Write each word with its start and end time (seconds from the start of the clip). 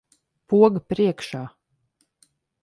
Poga 0.53 0.81
priekšā. 0.93 1.43